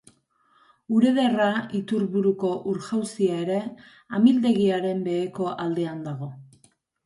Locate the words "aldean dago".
5.69-6.35